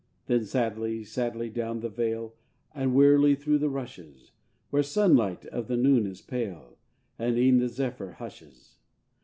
Then 0.25 0.45
sadly, 0.45 1.03
sadly 1.03 1.51
down 1.51 1.81
the 1.81 1.87
vale, 1.89 2.33
And 2.73 2.95
wearily 2.95 3.35
through 3.35 3.59
the 3.59 3.69
rushes, 3.69 4.31
Where 4.71 4.81
sunlight 4.81 5.45
of 5.45 5.67
the 5.67 5.77
noon 5.77 6.07
is 6.07 6.21
pale, 6.21 6.79
And 7.19 7.37
e'en 7.37 7.59
the 7.59 7.69
zephyr 7.69 8.13
hushes. 8.13 8.77